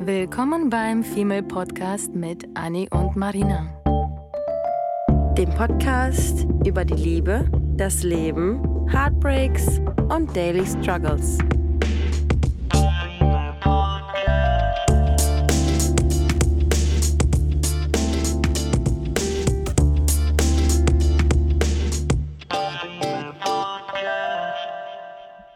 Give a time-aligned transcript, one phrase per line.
[0.00, 3.74] Willkommen beim Female Podcast mit Annie und Marina.
[5.36, 11.38] Dem Podcast über die Liebe, das Leben, Heartbreaks und Daily Struggles.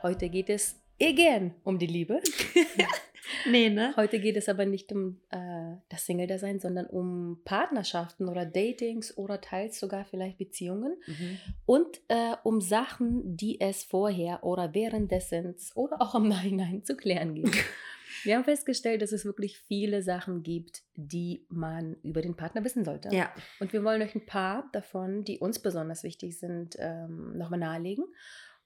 [0.02, 2.20] Heute geht es again um die Liebe.
[3.50, 3.94] nee, ne?
[3.96, 9.40] Heute geht es aber nicht um äh, das Single-Dasein, sondern um Partnerschaften oder Datings oder
[9.40, 11.38] teils sogar vielleicht Beziehungen Mhm.
[11.66, 17.34] und äh, um Sachen, die es vorher oder währenddessen oder auch im Nachhinein zu klären
[17.34, 17.56] gibt.
[18.24, 22.84] Wir haben festgestellt, dass es wirklich viele Sachen gibt, die man über den Partner wissen
[22.84, 23.08] sollte.
[23.10, 23.32] Ja.
[23.58, 28.04] Und wir wollen euch ein paar davon, die uns besonders wichtig sind, ähm, nochmal nahelegen.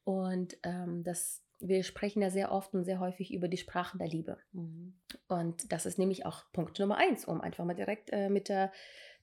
[0.04, 4.08] Und ähm, das, wir sprechen ja sehr oft und sehr häufig über die Sprachen der
[4.08, 4.38] Liebe.
[4.52, 4.94] Mhm.
[5.28, 8.72] Und das ist nämlich auch Punkt Nummer eins, um einfach mal direkt äh, mit der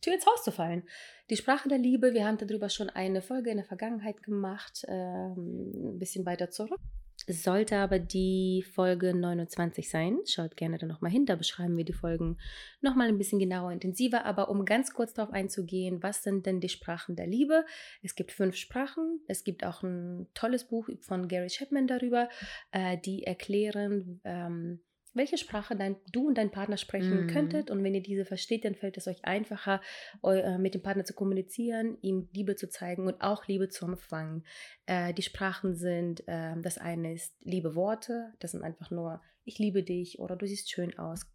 [0.02, 0.84] Tür ins Haus zu fallen.
[1.30, 5.94] Die Sprache der Liebe, wir haben darüber schon eine Folge in der Vergangenheit gemacht, ähm,
[5.96, 6.80] ein bisschen weiter zurück.
[7.28, 11.94] Sollte aber die Folge 29 sein, schaut gerne da nochmal hin, da beschreiben wir die
[11.94, 12.38] Folgen
[12.82, 14.26] nochmal ein bisschen genauer, intensiver.
[14.26, 17.66] Aber um ganz kurz darauf einzugehen, was sind denn die Sprachen der Liebe?
[18.02, 19.22] Es gibt fünf Sprachen.
[19.28, 22.30] Es gibt auch ein tolles Buch von Gary Chapman darüber,
[22.72, 24.82] äh, die erklären, ähm,
[25.14, 27.28] welche Sprache dein, du und dein Partner sprechen Mhm.
[27.28, 27.72] könntet.
[27.72, 29.82] Und wenn ihr diese versteht, dann fällt es euch einfacher,
[30.22, 33.86] eu, äh, mit dem Partner zu kommunizieren, ihm Liebe zu zeigen und auch Liebe zu
[33.86, 34.46] empfangen.
[34.86, 39.60] Äh, die Sprachen sind, ähm, das eine ist liebe Worte, das sind einfach nur, ich
[39.60, 41.33] liebe dich oder du siehst schön aus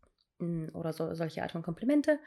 [0.73, 2.19] oder so, solche Art von Komplimente.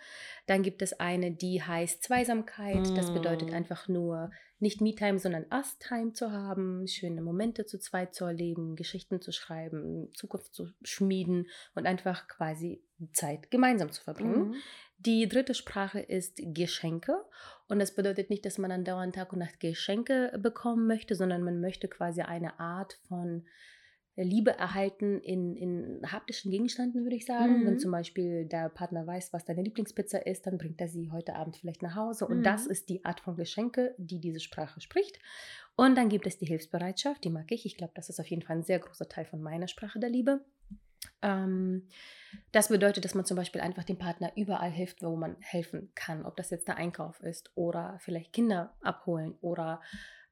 [0.48, 2.86] Dann gibt es eine, die heißt Zweisamkeit.
[2.96, 3.54] Das bedeutet Mm.
[3.54, 9.20] einfach nur nicht Me-Time, sondern Us-Time zu haben, schöne Momente zu zweit zu erleben, Geschichten
[9.20, 14.50] zu schreiben, Zukunft zu schmieden und einfach quasi Zeit gemeinsam zu verbringen.
[14.50, 14.56] Mhm.
[15.00, 17.26] Die dritte Sprache ist Geschenke.
[17.68, 21.60] Und das bedeutet nicht, dass man andauernd Tag und Nacht Geschenke bekommen möchte, sondern man
[21.60, 23.48] möchte quasi eine Art von
[24.16, 27.62] Liebe erhalten in, in haptischen Gegenständen, würde ich sagen.
[27.62, 27.66] Mhm.
[27.66, 31.36] Wenn zum Beispiel der Partner weiß, was deine Lieblingspizza ist, dann bringt er sie heute
[31.36, 32.28] Abend vielleicht nach Hause.
[32.28, 32.44] Und Mhm.
[32.44, 35.20] das ist die Art von Geschenke, die diese Sprache spricht.
[35.76, 37.66] Und dann gibt es die Hilfsbereitschaft, die mag ich.
[37.66, 40.10] Ich glaube, das ist auf jeden Fall ein sehr großer Teil von meiner Sprache der
[40.10, 40.44] Liebe.
[41.22, 41.88] Ähm,
[42.52, 46.26] das bedeutet, dass man zum Beispiel einfach dem Partner überall hilft, wo man helfen kann.
[46.26, 49.82] Ob das jetzt der Einkauf ist oder vielleicht Kinder abholen oder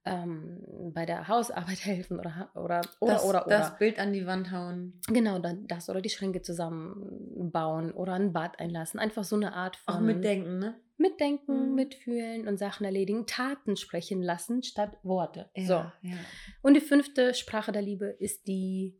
[0.05, 0.61] ähm,
[0.93, 3.57] bei der Hausarbeit helfen oder oder oder das, oder, oder.
[3.57, 4.99] das Bild an die Wand hauen.
[5.07, 8.99] Genau, dann das oder die Schränke zusammenbauen oder ein Bad einlassen.
[8.99, 10.79] Einfach so eine Art von Auch mitdenken, ne?
[10.97, 11.75] Mitdenken, Mhm.
[11.75, 15.49] Mitfühlen und Sachen erledigen, Taten sprechen lassen statt Worte.
[15.55, 15.73] So.
[16.01, 16.17] ja.
[16.61, 18.99] Und die fünfte Sprache der Liebe ist die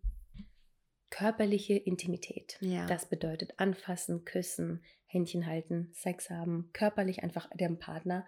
[1.10, 2.58] körperliche Intimität.
[2.62, 2.86] Ja.
[2.86, 8.26] Das bedeutet anfassen, küssen, Händchen halten, Sex haben, körperlich einfach dem Partner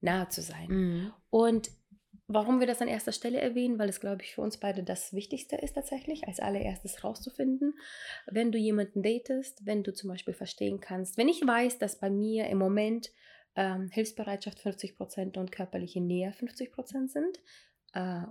[0.00, 0.68] nahe zu sein.
[0.68, 1.12] Mhm.
[1.30, 1.70] Und
[2.26, 5.12] warum wir das an erster Stelle erwähnen, weil es, glaube ich, für uns beide das
[5.12, 7.74] Wichtigste ist tatsächlich, als allererstes rauszufinden,
[8.26, 12.10] wenn du jemanden datest, wenn du zum Beispiel verstehen kannst, wenn ich weiß, dass bei
[12.10, 13.10] mir im Moment
[13.56, 17.40] ähm, Hilfsbereitschaft 50% und körperliche Nähe 50% sind,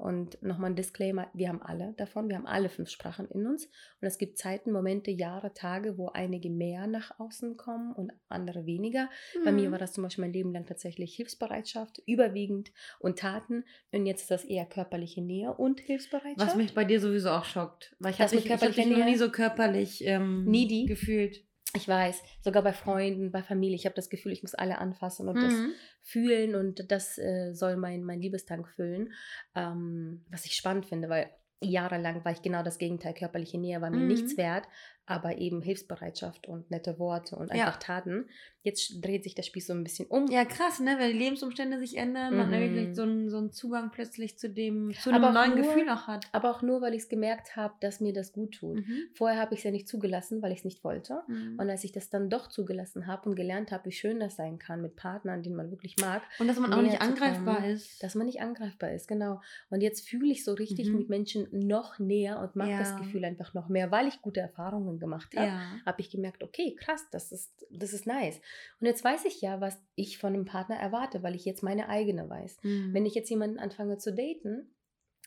[0.01, 3.65] und nochmal ein Disclaimer, wir haben alle davon, wir haben alle fünf Sprachen in uns.
[3.65, 8.65] Und es gibt Zeiten, Momente, Jahre, Tage, wo einige mehr nach außen kommen und andere
[8.65, 9.09] weniger.
[9.45, 9.71] Bei mir Mhm.
[9.71, 13.63] war das zum Beispiel mein Leben lang tatsächlich Hilfsbereitschaft, überwiegend und Taten.
[13.91, 16.39] Und jetzt ist das eher körperliche Nähe und Hilfsbereitschaft.
[16.47, 17.95] Was mich bei dir sowieso auch schockt.
[17.99, 20.85] Weil ich habe mit dich, ich hab körperlicher noch nie so körperlich ähm, Needy?
[20.85, 21.45] gefühlt.
[21.75, 25.27] Ich weiß, sogar bei Freunden, bei Familie, ich habe das Gefühl, ich muss alle anfassen
[25.27, 25.73] und das Mhm.
[26.01, 29.11] fühlen und das äh, soll mein, mein Liebestank füllen.
[29.55, 31.29] Ähm, was ich spannend finde, weil
[31.61, 33.13] jahrelang war ich genau das Gegenteil.
[33.13, 34.07] Körperliche Nähe war mir Mhm.
[34.07, 34.67] nichts wert,
[35.05, 37.65] aber eben Hilfsbereitschaft und nette Worte und Ja.
[37.65, 38.27] einfach Taten.
[38.65, 40.27] Jetzt dreht sich der Spieß so ein bisschen um.
[40.31, 40.95] Ja, krass, ne?
[40.97, 42.53] Wenn die Lebensumstände sich ändern, man Mhm.
[42.53, 46.07] irgendwie so einen, so einen Zugang plötzlich zu dem, zu einem neuen nur- Gefühl auch
[46.07, 46.27] hat.
[46.31, 48.77] Aber auch nur, weil ich es gemerkt habe, dass mir das gut tut.
[48.77, 48.97] Mhm.
[49.15, 51.23] Vorher habe ich es ja nicht zugelassen, weil ich es nicht wollte.
[51.27, 51.59] Mhm.
[51.59, 54.57] Und als ich das dann doch zugelassen habe und gelernt habe, wie schön das sein
[54.59, 58.01] kann mit Partnern, den man wirklich mag, Und dass man auch nicht angreifbar kommen, ist.
[58.01, 59.41] dass man nicht angreifbar ist, genau.
[59.69, 60.97] Und jetzt fühle ich so richtig Mhm.
[60.99, 62.97] mit Menschen noch näher und mag das Ja.
[62.99, 65.47] Gefühl einfach noch mehr, weil ich gute Erfahrungen gemacht habe.
[65.47, 65.61] ja.
[65.85, 68.39] Habe ich gemerkt, okay, krass, das ist, das ist nice.
[68.79, 71.89] Und jetzt weiß ich ja, was ich von einem Partner erwarte, weil ich jetzt meine
[71.89, 72.57] eigene weiß.
[72.63, 72.93] Mhm.
[72.93, 74.75] Wenn ich jetzt jemanden anfange zu daten,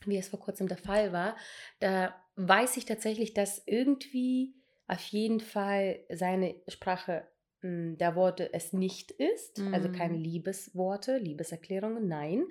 [0.05, 1.35] wie es vor kurzem der Fall war,
[1.79, 4.55] da weiß ich tatsächlich, dass irgendwie
[4.87, 7.27] auf jeden Fall seine Sprache
[7.61, 9.93] mh, der Worte es nicht ist, also Mhm.
[9.93, 12.45] keine Liebesworte, Liebeserklärungen, nein.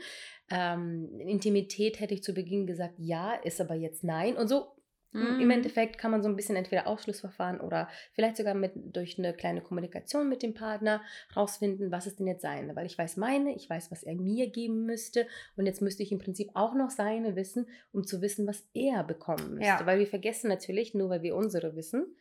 [0.50, 4.36] Ähm, Intimität hätte ich zu Beginn gesagt, ja, ist aber jetzt nein.
[4.36, 4.75] Und so
[5.16, 5.50] Im Mhm.
[5.50, 9.60] Endeffekt kann man so ein bisschen entweder Ausschlussverfahren oder vielleicht sogar mit, durch eine kleine
[9.60, 11.02] Kommunikation mit dem Partner
[11.34, 12.76] rausfinden, was ist denn jetzt seine.
[12.76, 15.26] Weil ich weiß meine, ich weiß, was er mir geben müsste.
[15.56, 19.04] Und jetzt müsste ich im Prinzip auch noch seine wissen, um zu wissen, was er
[19.04, 19.66] bekommen müsste.
[19.66, 19.86] Ja.
[19.86, 22.16] Weil wir vergessen natürlich, nur weil wir unsere wissen,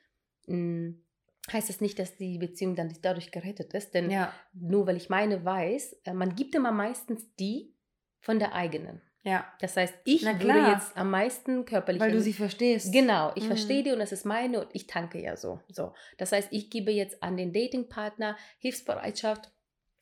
[0.47, 0.93] mh,
[1.51, 3.93] heißt das nicht, dass die Beziehung dann dadurch gerettet ist.
[3.93, 7.73] Denn Ja, nur weil ich meine weiß, äh, man gibt immer meistens die
[8.19, 9.01] von der eigenen.
[9.25, 9.45] Ja.
[9.59, 12.93] Das heißt, ich würde jetzt am meisten körperlich Weil du sie verstehst.
[12.93, 13.47] Genau, ich Mhm.
[13.47, 15.59] verstehe die und es ist meine und ich tanke ja so.
[15.67, 15.93] so.
[16.17, 19.51] Das heißt, ich gebe jetzt an den Datingpartner Hilfsbereitschaft,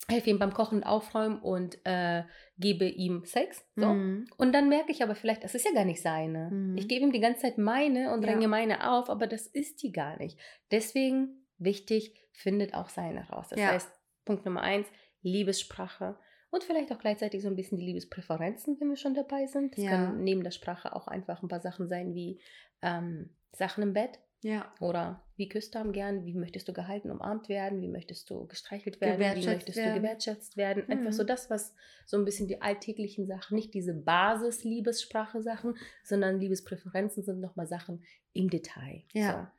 [0.10, 2.24] helfe ihm beim Kochen und Aufräumen und äh,
[2.58, 3.66] gebe ihm Sex.
[3.75, 3.88] So.
[3.88, 4.28] Mhm.
[4.38, 6.50] Und dann merke ich aber vielleicht, das ist ja gar nicht seine.
[6.52, 6.78] Mhm.
[6.78, 8.31] Ich gebe ihm die ganze Zeit meine und Ja.
[8.31, 10.38] dränge meine auf, aber das ist die gar nicht.
[10.72, 13.48] Deswegen, wichtig, findet auch seine raus.
[13.50, 13.68] Das Ja.
[13.68, 13.90] heißt,
[14.25, 14.88] Punkt Nummer eins,
[15.22, 16.18] Liebessprache.
[16.54, 19.76] Und vielleicht auch gleichzeitig so ein bisschen die Liebespräferenzen, wenn wir schon dabei sind.
[19.76, 19.90] Das Ja.
[19.90, 22.40] können neben der Sprache auch einfach ein paar Sachen sein wie
[22.84, 24.72] ähm, Sachen im Bett Ja.
[24.80, 28.45] oder wie küsst du am gern, wie möchtest du gehalten, umarmt werden, wie möchtest du
[28.45, 29.95] gestreichelt werden, wie möchtest werden.
[29.95, 30.84] du gewertschätzt werden.
[30.90, 31.13] Einfach Mhm.
[31.13, 31.74] so das, was
[32.06, 38.04] so ein bisschen die alltäglichen Sachen, nicht diese Basis-Liebessprache-Sachen, sondern Liebespräferenzen sind nochmal Sachen
[38.34, 39.04] im Detail.
[39.13, 39.51] Ja.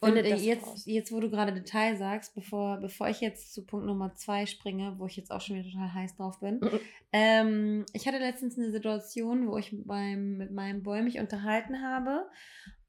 [0.00, 0.06] So.
[0.06, 0.82] Und äh, jetzt, raus.
[0.86, 4.94] jetzt, wo du gerade Detail sagst, bevor, bevor ich jetzt zu Punkt Nummer zwei springe,
[4.98, 6.60] wo ich jetzt auch schon wieder total heiß drauf bin.
[6.60, 6.80] Mhm.
[7.12, 12.26] ähm, ich hatte letztens eine Situation, wo ich beim, mit meinem Boy mich unterhalten habe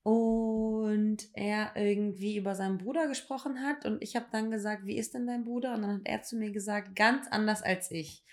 [0.03, 5.13] und er irgendwie über seinen Bruder gesprochen hat und ich habe dann gesagt, wie ist
[5.13, 5.73] denn dein Bruder?
[5.75, 8.23] Und dann hat er zu mir gesagt, ganz anders als ich.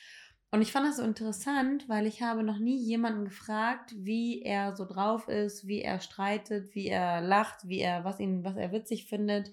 [0.53, 4.77] Und ich fand das so interessant, weil ich habe noch nie jemanden gefragt, wie er
[4.77, 8.73] so drauf ist, wie er streitet, wie er lacht, wie er was ihn, was er
[8.73, 9.51] witzig findet.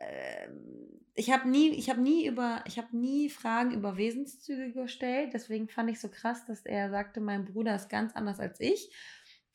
[0.00, 5.32] Ähm, Ich habe nie, ich habe nie über, ich habe nie Fragen über Wesenszüge gestellt.
[5.34, 8.90] Deswegen fand ich so krass, dass er sagte, mein Bruder ist ganz anders als ich.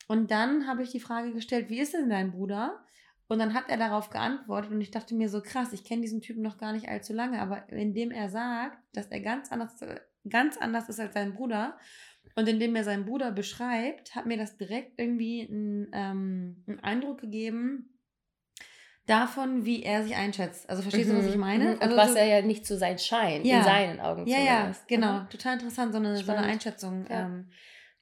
[0.06, 2.84] Und dann habe ich die Frage gestellt, wie ist denn dein Bruder?
[3.28, 6.20] Und dann hat er darauf geantwortet und ich dachte mir so krass, ich kenne diesen
[6.20, 9.74] Typen noch gar nicht allzu lange, aber indem er sagt, dass er ganz anders,
[10.28, 11.76] ganz anders ist als sein Bruder
[12.36, 17.20] und indem er seinen Bruder beschreibt, hat mir das direkt irgendwie einen, ähm, einen Eindruck
[17.20, 17.98] gegeben
[19.06, 20.68] davon, wie er sich einschätzt.
[20.68, 21.64] Also verstehst du, was ich Mhm, meine?
[21.64, 21.72] mhm.
[21.74, 23.58] Und Also was so- er ja nicht zu sein scheint, Ja.
[23.58, 24.88] in seinen Augen ja, ja, zumindest.
[24.88, 25.12] genau.
[25.20, 25.28] Mhm.
[25.30, 26.42] Total interessant, so eine, so eine.
[26.46, 27.26] Einschätzung Ja.
[27.26, 27.50] ähm,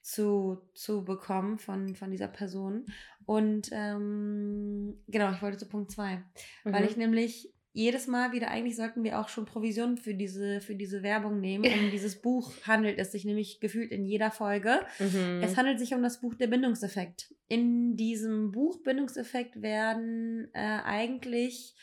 [0.05, 2.85] zu, zu bekommen von, von dieser Person.
[3.25, 6.21] Und ähm, genau, ich wollte zu Punkt 2.
[6.63, 6.87] Weil Mhm.
[6.87, 11.01] ich nämlich jedes Mal wieder, eigentlich sollten wir auch schon Provision für diese, für diese
[11.01, 11.65] Werbung nehmen.
[11.65, 14.79] Um dieses Buch handelt es sich nämlich gefühlt in jeder Folge.
[14.99, 15.41] Mhm.
[15.41, 17.33] Es handelt sich um das Buch Der Bindungseffekt.
[17.47, 21.73] In diesem Buch Bindungseffekt werden äh, eigentlich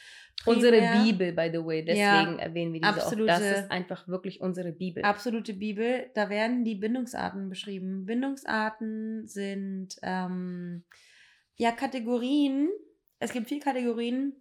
[0.46, 3.38] Unsere primär- Bibel, by the way, Ja, deswegen erwähnen wir diese absolute- auch.
[3.38, 5.02] Das ist einfach wirklich unsere Bibel.
[5.04, 8.06] Absolute Bibel, da werden die Bindungsarten beschrieben.
[8.06, 10.84] Bindungsarten sind ähm,
[11.56, 12.68] ja Kategorien.
[13.18, 14.34] Es gibt vier Kategorien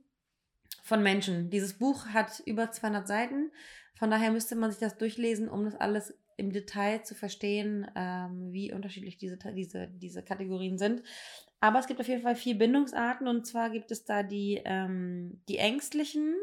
[0.84, 1.50] von Menschen.
[1.50, 3.52] Dieses Buch hat über 200 Seiten.
[3.96, 8.52] Von daher müsste man sich das durchlesen, um das alles im Detail zu verstehen, ähm,
[8.52, 11.04] wie unterschiedlich diese, diese, diese Kategorien sind.
[11.62, 15.42] Aber es gibt auf jeden Fall vier Bindungsarten und zwar gibt es da die, ähm,
[15.48, 16.36] die ängstlichen,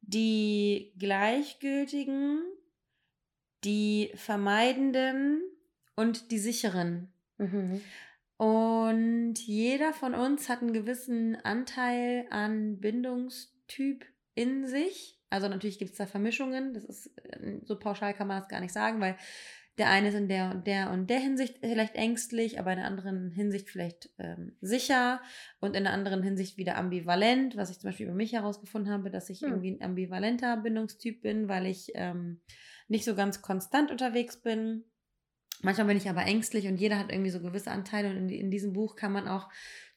[0.00, 2.42] die gleichgültigen,
[3.64, 5.40] die vermeidenden
[5.94, 7.12] und die sicheren.
[7.38, 7.80] Mhm.
[8.36, 15.20] Und jeder von uns hat einen gewissen Anteil an Bindungstyp in sich.
[15.30, 16.74] Also natürlich gibt es da Vermischungen.
[16.74, 19.16] Das ist äh, so pauschal kann man das gar nicht sagen, weil
[19.82, 22.86] der eine ist in der und der und der Hinsicht vielleicht ängstlich, aber in der
[22.86, 25.20] anderen Hinsicht vielleicht ähm, sicher
[25.58, 29.10] und in der anderen Hinsicht wieder ambivalent, was ich zum Beispiel über mich herausgefunden habe,
[29.10, 29.48] dass ich Hm.
[29.48, 32.40] irgendwie ein ambivalenter Bindungstyp bin, weil ich ähm,
[32.86, 34.84] nicht so ganz konstant unterwegs bin.
[35.62, 38.50] Manchmal bin ich aber ängstlich und jeder hat irgendwie so gewisse Anteile und in, in
[38.52, 39.48] diesem Buch kann man auch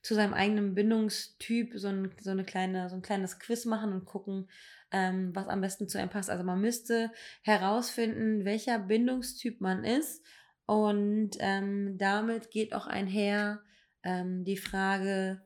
[0.01, 4.05] zu seinem eigenen Bindungstyp so ein, so eine kleine, so ein kleines Quiz machen und
[4.05, 4.49] gucken,
[4.91, 6.29] ähm, was am besten zu einem passt.
[6.29, 7.11] Also man müsste
[7.43, 10.23] herausfinden, welcher Bindungstyp man ist
[10.65, 13.61] und ähm, damit geht auch einher
[14.03, 15.41] ähm, die Frage,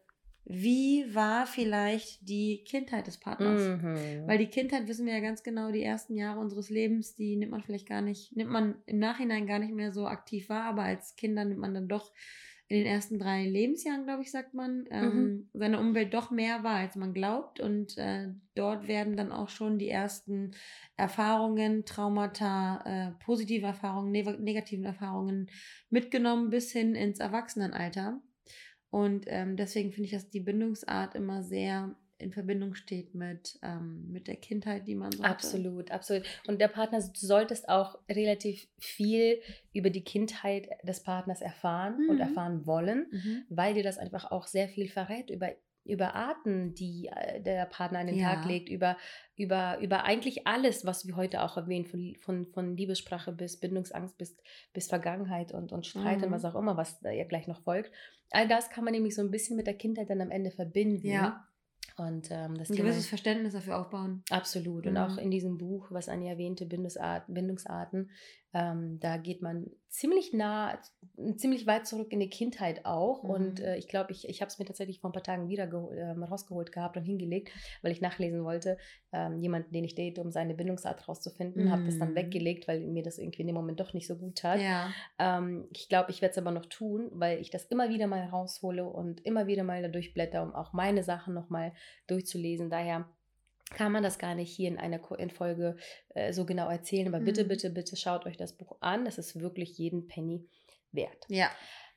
[0.51, 3.61] wie war vielleicht die Kindheit des Partners?
[3.61, 4.27] Mhm.
[4.27, 7.51] Weil die Kindheit wissen wir ja ganz genau, die ersten Jahre unseres Lebens, die nimmt
[7.51, 10.83] man vielleicht gar nicht, nimmt man im Nachhinein gar nicht mehr so aktiv wahr, aber
[10.83, 12.11] als Kinder nimmt man dann doch
[12.69, 16.77] in den ersten drei Lebensjahren, glaube ich, sagt man, ähm, seine Umwelt doch mehr wahr,
[16.77, 17.59] als man glaubt.
[17.59, 20.51] Und äh, dort werden dann auch schon die ersten
[20.95, 25.49] Erfahrungen, Traumata, äh, positive Erfahrungen, ne negativen Erfahrungen
[25.89, 28.21] mitgenommen bis hin ins Erwachsenenalter.
[28.91, 34.11] Und ähm, deswegen finde ich, dass die Bindungsart immer sehr in Verbindung steht mit, ähm,
[34.11, 35.29] mit der Kindheit, die man so hatte.
[35.31, 36.23] Absolut, absolut.
[36.47, 39.41] Und der Partner, du solltest auch relativ viel
[39.73, 42.09] über die Kindheit des Partners erfahren Mhm.
[42.09, 43.45] und erfahren wollen, Mhm.
[43.49, 45.49] weil dir das einfach auch sehr viel verrät über
[45.85, 48.47] über Arten, die äh, der Partner an den Tag Ja.
[48.47, 48.95] legt, über,
[49.37, 54.15] über, über eigentlich alles, was wir heute auch erwähnen, von, von, von Liebessprache bis Bindungsangst
[54.17, 54.37] bis,
[54.73, 56.33] bis Vergangenheit und, und Streit und Mhm.
[56.33, 57.91] was auch immer, was da ja gleich noch folgt.
[58.29, 61.07] All das kann man nämlich so ein bisschen mit der Kindheit dann am Ende verbinden.
[61.07, 61.47] Ja.
[61.99, 64.23] Und ähm, das Ein Thema- gewisses Verständnis dafür aufbauen.
[64.29, 64.85] Absolut.
[64.87, 64.97] Und Mhm.
[64.99, 68.09] auch in diesem Buch, was Anja erwähnte, Bindungsart, Bindungsarten,
[68.53, 70.79] ähm, da geht man ziemlich nah,
[71.37, 73.23] ziemlich weit zurück in die Kindheit auch.
[73.23, 73.65] Und Mhm.
[73.65, 76.23] äh, ich glaube, ich, ich habe es mir tatsächlich vor ein paar Tagen wieder ähm,
[76.23, 77.51] rausgeholt gehabt und hingelegt,
[77.81, 78.77] weil ich nachlesen wollte,
[79.11, 81.71] ähm, jemanden, den ich date, um seine Bindungsart rauszufinden.
[81.71, 82.15] Habe das dann Mhm.
[82.15, 84.61] weggelegt, weil mir das irgendwie in dem Moment doch nicht so gut tat.
[84.61, 84.91] Ja.
[85.17, 88.23] Ähm, ich glaube, ich werde es aber noch tun, weil ich das immer wieder mal
[88.25, 91.73] raushole und immer wieder mal da durchblätter, um auch meine Sachen nochmal
[92.07, 92.69] durchzulesen.
[92.69, 93.09] Daher
[93.69, 95.77] kann man das gar nicht hier in einer in Folge
[96.15, 97.07] äh, so genau erzählen.
[97.07, 97.47] Aber bitte, Mhm.
[97.49, 99.05] bitte, bitte schaut euch das Buch an.
[99.05, 100.47] Das ist wirklich jeden Penny
[100.91, 101.25] wert.
[101.27, 101.49] Ja.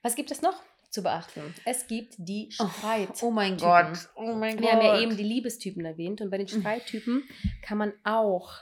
[0.02, 0.60] Was gibt es noch
[0.90, 1.54] zu beachten?
[1.64, 3.22] Es gibt die Streit.
[3.22, 3.68] Oh mein Typen.
[3.70, 4.08] Gott.
[4.16, 7.24] Oh mein Wir haben ja eben die Liebestypen erwähnt und bei den Streittypen
[7.62, 8.52] kann man auch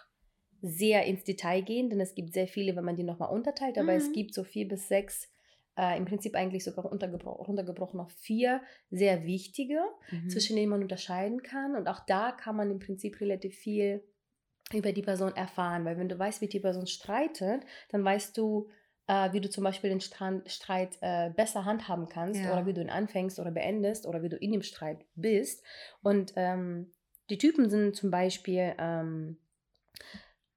[0.62, 3.94] sehr ins Detail gehen, denn es gibt sehr viele, wenn man die nochmal unterteilt, aber
[3.94, 4.12] es Mhm.
[4.12, 5.28] gibt so vier bis sechs,
[5.80, 8.60] äh, im Prinzip eigentlich sogar untergebro runtergebrochen noch vier
[8.90, 10.28] sehr wichtige, Mhm.
[10.28, 14.02] zwischen denen man unterscheiden kann und auch da kann man im Prinzip relativ viel
[14.72, 18.68] über die Person erfahren, weil wenn du weißt, wie die Person streitet, dann weißt du,
[19.08, 22.52] äh, wie du zum Beispiel den Stran Streit äh, besser handhaben kannst Ja.
[22.52, 25.64] oder wie du ihn anfängst oder beendest oder wie du in dem Streit bist.
[26.02, 26.92] Und ähm,
[27.30, 29.38] die Typen sind zum Beispiel ähm,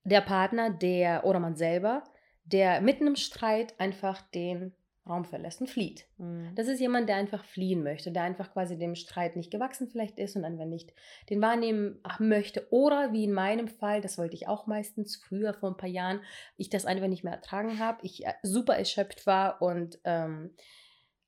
[0.03, 2.03] der Partner, der oder man selber,
[2.43, 4.73] der mitten im Streit einfach den
[5.05, 6.05] Raum verlässt und flieht.
[6.17, 6.51] Mhm.
[6.55, 10.17] Das ist jemand, der einfach fliehen möchte, der einfach quasi dem Streit nicht gewachsen vielleicht
[10.17, 10.93] ist und einfach nicht
[11.29, 12.67] den wahrnehmen möchte.
[12.71, 16.21] Oder wie in meinem Fall, das wollte ich auch meistens früher, vor ein paar Jahren,
[16.55, 20.51] ich das einfach nicht mehr ertragen habe, ich äh, super erschöpft war und ähm,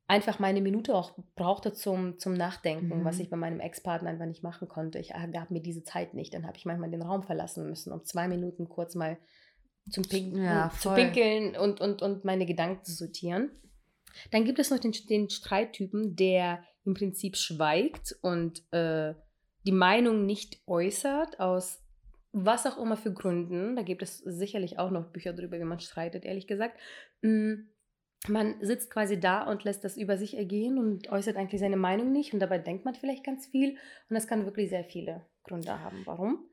[0.08, 3.22] einfach meine Minute auch brauchte zum, zum Nachdenken, was Mhm.
[3.22, 5.00] ich bei meinem Ex-Partner einfach nicht machen konnte.
[5.00, 6.34] Ich äh, gab mir diese Zeit nicht.
[6.34, 9.18] Dann habe ich manchmal den Raum verlassen müssen, um zwei Minuten kurz mal
[9.90, 10.96] zum Pink Ja, zu voll.
[10.96, 13.52] pinkeln und, und, und meine Gedanken zu sortieren.
[14.32, 19.14] Dann gibt es noch den, den Streittypen, der im Prinzip schweigt und äh,
[19.66, 21.82] die Meinung nicht äußert, aus
[22.32, 23.76] was auch immer für Gründen.
[23.76, 26.78] Da gibt es sicherlich auch noch Bücher darüber, wie man streitet, ehrlich gesagt.
[27.22, 27.54] Mm,
[28.28, 32.12] Man sitzt quasi da und lässt das über sich ergehen und äußert eigentlich seine Meinung
[32.12, 32.34] nicht.
[32.34, 33.72] Und dabei denkt man vielleicht ganz viel.
[34.10, 36.02] Und das kann wirklich sehr viele Gründe haben.
[36.06, 36.46] Warum?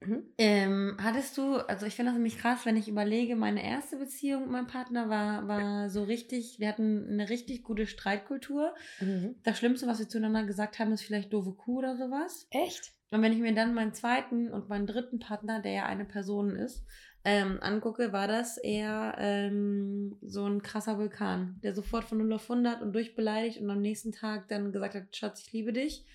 [0.00, 0.24] Mhm.
[0.38, 4.42] Ähm, hattest du, also ich finde das nämlich krass, wenn ich überlege, meine erste Beziehung
[4.42, 8.74] mit meinem Partner war, war so richtig, wir hatten eine richtig gute Streitkultur.
[9.00, 9.34] Mhm.
[9.42, 12.46] Das Schlimmste, was wir zueinander gesagt haben, ist vielleicht doofe Kuh oder sowas.
[12.50, 12.92] Echt?
[13.10, 16.56] Und wenn ich mir dann meinen zweiten und meinen dritten Partner, der ja eine Person
[16.56, 16.84] ist,
[17.22, 22.50] ähm, angucke, war das eher ähm, so ein krasser Vulkan, der sofort von 0 auf
[22.50, 26.06] 100 und durchbeleidigt und am nächsten Tag dann gesagt hat, Schatz, ich liebe dich.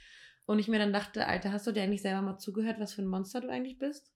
[0.45, 3.01] Und ich mir dann dachte, Alter, hast du dir eigentlich selber mal zugehört, was für
[3.01, 4.11] ein Monster du eigentlich bist?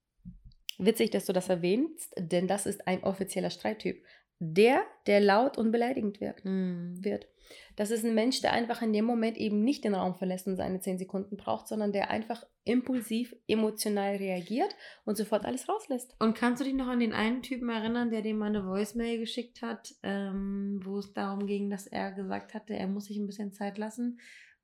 [0.77, 4.03] Witzig, dass du das erwähnst, denn das ist ein offizieller Streittyp.
[4.39, 6.45] Der, der laut und beleidigend wirkt.
[6.45, 7.27] wird.
[7.75, 10.55] Das ist ein Mensch, der einfach in dem Moment eben nicht den Raum verlässt und
[10.55, 16.15] seine 10 Sekunden braucht, sondern der einfach impulsiv, emotional reagiert und sofort alles rauslässt.
[16.19, 19.19] Und kannst du dich noch an den einen Typen erinnern, der dir mal eine Voicemail
[19.19, 23.27] geschickt hat, ähm, wo es darum ging, dass er gesagt hatte, er muss sich ein
[23.27, 24.19] bisschen Zeit lassen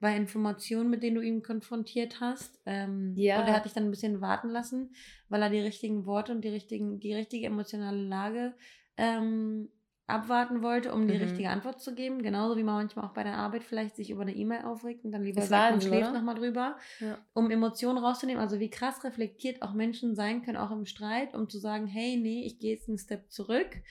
[0.05, 2.59] bei Informationen, mit denen du ihn konfrontiert hast.
[2.67, 3.39] Ähm, Ja.
[3.41, 4.93] Und er hat dich dann ein bisschen warten lassen,
[5.29, 8.53] weil er die richtigen Worte und die, richtigen, die richtige emotionale Lage
[8.97, 9.69] ähm,
[10.05, 11.21] abwarten wollte, um die Mhm.
[11.21, 12.21] richtige Antwort zu geben.
[12.21, 15.11] Genauso wie man manchmal auch bei der Arbeit vielleicht sich über eine E-Mail aufregt und
[15.11, 17.17] dann lieber Ist sagt, man schläft nochmal drüber Ja.
[17.33, 18.39] um Emotionen rauszunehmen.
[18.39, 22.15] Also wie krass reflektiert auch Menschen sein können, auch im Streit, um zu sagen, hey,
[22.17, 23.81] nee, ich gehe jetzt einen Step zurück.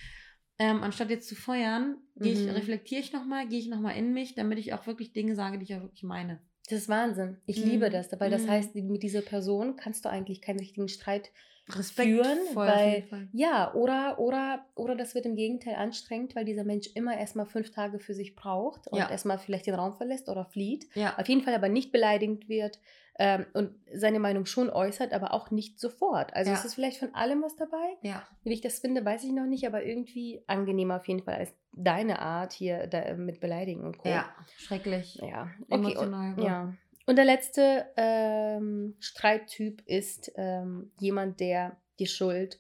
[0.59, 2.49] Ähm, anstatt jetzt zu feuern, Mhm.
[2.51, 5.65] reflektiere ich nochmal, gehe ich nochmal in mich, damit ich auch wirklich Dinge sage, die
[5.65, 6.41] ich auch wirklich meine.
[6.69, 7.39] Das ist Wahnsinn.
[7.47, 7.65] Ich Mhm.
[7.65, 8.49] liebe das, weil das Mhm.
[8.49, 11.31] heißt, mit dieser Person kannst du eigentlich keinen richtigen Streit
[11.69, 16.89] Respekt führen, weil ja, oder, oder, oder das wird im Gegenteil anstrengend, weil dieser Mensch
[16.95, 19.11] immer erstmal fünf Tage für sich braucht und Ja.
[19.11, 20.87] erstmal vielleicht den Raum verlässt oder flieht.
[20.95, 22.81] Ja, Auf jeden Fall aber nicht beleidigend wird
[23.19, 26.35] ähm, und seine Meinung schon äußert, aber auch nicht sofort.
[26.35, 26.57] Also Ja.
[26.57, 27.97] es ist vielleicht von allem was dabei.
[28.03, 28.23] ja.
[28.43, 31.55] Wie ich das finde, weiß ich noch nicht, aber irgendwie angenehmer auf jeden Fall als
[31.73, 34.09] deine Art hier da, mit Beleidigen und Co.
[34.09, 34.29] Ja,
[34.59, 35.17] schrecklich.
[35.17, 35.65] Ja, okay.
[35.69, 36.35] Und, Emotional.
[36.45, 36.75] ja.
[37.07, 42.59] Und der letzte ähm, Streittyp ist ähm, jemand, der die Schuld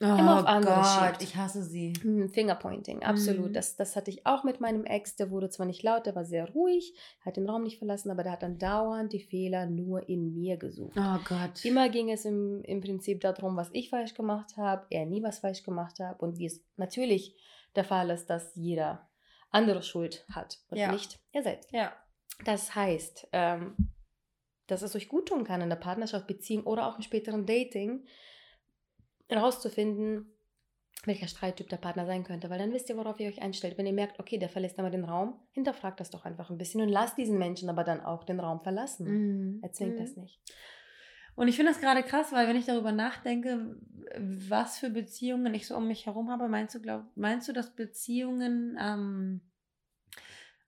[0.00, 1.22] Oh Immer auf andere Gott, schiebt.
[1.22, 1.92] ich hasse sie.
[2.02, 3.48] Hm, Fingerpointing, absolut.
[3.48, 3.52] Mhm.
[3.52, 5.16] Das, das hatte ich auch mit meinem Ex.
[5.16, 8.22] Der wurde zwar nicht laut, der war sehr ruhig, hat den Raum nicht verlassen, aber
[8.22, 10.96] der hat dann dauernd die Fehler nur in mir gesucht.
[10.96, 11.64] Oh Gott.
[11.64, 15.40] Immer ging es im, im Prinzip darum, was ich falsch gemacht habe, er nie was
[15.40, 17.34] falsch gemacht hat und wie es natürlich
[17.74, 19.08] der Fall ist, dass jeder
[19.50, 20.92] andere Schuld hat und ja.
[20.92, 21.72] nicht er selbst.
[21.72, 21.92] Ja.
[22.44, 23.74] Das heißt, ähm,
[24.68, 28.04] dass es euch gut tun kann in der Partnerschaft, Beziehung oder auch im späteren Dating,
[29.28, 30.34] herauszufinden,
[31.04, 33.78] welcher Streittyp der Partner sein könnte, weil dann wisst ihr, worauf ihr euch einstellt.
[33.78, 36.80] Wenn ihr merkt, okay, der verlässt einmal den Raum, hinterfragt das doch einfach ein bisschen
[36.80, 39.06] und lasst diesen Menschen aber dann auch den Raum verlassen.
[39.06, 39.62] Mhm.
[39.62, 40.00] Erzwingt mhm.
[40.00, 40.40] das nicht.
[41.36, 43.76] Und ich finde das gerade krass, weil wenn ich darüber nachdenke,
[44.18, 47.76] was für Beziehungen ich so um mich herum habe, meinst du, glaub, meinst du, dass
[47.76, 49.40] Beziehungen ähm,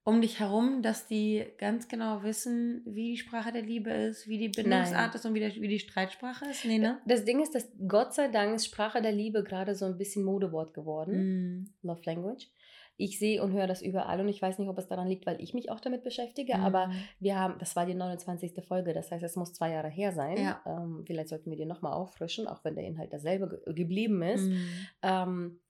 [0.03, 4.39] um dich herum, dass die ganz genau wissen, wie die Sprache der Liebe ist, wie
[4.39, 5.15] die Bindungsart Nein.
[5.15, 6.65] ist und wie, der, wie die Streitsprache ist?
[6.65, 7.01] Nee, ne?
[7.07, 10.25] Das Ding ist, dass Gott sei Dank ist Sprache der Liebe gerade so ein bisschen
[10.25, 11.65] Modewort geworden.
[11.83, 11.87] Mm.
[11.87, 12.49] Love Language.
[12.97, 15.41] Ich sehe und höre das überall und ich weiß nicht, ob es daran liegt, weil
[15.41, 16.61] ich mich auch damit beschäftige, mm.
[16.63, 18.53] aber wir haben, das war die 29.
[18.67, 20.39] Folge, das heißt, es muss zwei Jahre her sein.
[20.39, 20.63] Ja.
[20.67, 24.49] Ähm, vielleicht sollten wir die nochmal auffrischen, auch wenn der Inhalt derselbe ge geblieben ist.
[24.49, 24.57] Mm.
[25.03, 25.61] Ähm,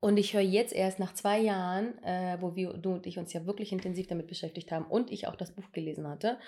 [0.00, 3.32] und ich höre jetzt erst nach zwei Jahren, äh, wo wir, du und ich uns
[3.32, 6.38] ja wirklich intensiv damit beschäftigt haben und ich auch das Buch gelesen hatte,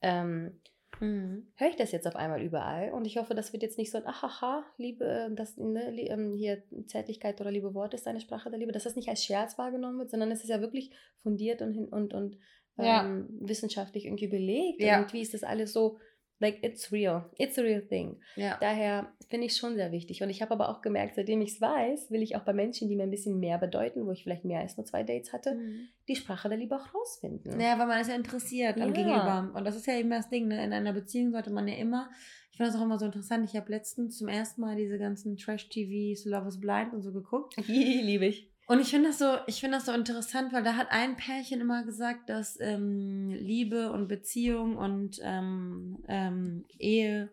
[0.00, 0.60] ähm,
[1.00, 1.48] mhm.
[1.56, 2.92] höre ich das jetzt auf einmal überall.
[2.92, 6.62] Und ich hoffe, das wird jetzt nicht so ein Ahaha, Liebe, das ne, ähm, hier
[6.86, 9.98] Zärtlichkeit oder liebe Worte ist eine Sprache der Liebe, dass das nicht als Scherz wahrgenommen
[9.98, 10.92] wird, sondern es ist ja wirklich
[11.22, 12.38] fundiert und, und, und
[12.78, 13.24] ähm, ja.
[13.40, 14.80] wissenschaftlich irgendwie belegt.
[14.80, 14.98] Ja.
[14.98, 15.98] Irgendwie ist das alles so
[16.42, 17.30] Like, it's real.
[17.38, 18.16] It's a real thing.
[18.34, 18.58] Ja.
[18.60, 20.24] Daher finde ich schon sehr wichtig.
[20.24, 22.88] Und ich habe aber auch gemerkt, seitdem ich es weiß, will ich auch bei Menschen,
[22.88, 25.54] die mir ein bisschen mehr bedeuten, wo ich vielleicht mehr als nur zwei Dates hatte,
[25.54, 25.88] mhm.
[26.08, 27.60] die Sprache der Liebe auch rausfinden.
[27.60, 28.84] Ja, weil man ist ja interessiert ja.
[28.84, 29.52] am Gegenüber.
[29.54, 30.48] Und das ist ja eben das Ding.
[30.48, 30.64] Ne?
[30.64, 32.10] In einer Beziehung sollte man ja immer,
[32.50, 35.36] ich finde das auch immer so interessant, ich habe letztens zum ersten Mal diese ganzen
[35.36, 37.56] Trash-TVs, Love is Blind und so geguckt.
[37.68, 38.51] Liebe ich.
[38.66, 41.60] Und ich finde das so, ich finde das so interessant, weil da hat ein Pärchen
[41.60, 47.30] immer gesagt, dass ähm, Liebe und Beziehung und ähm, ähm, Ehe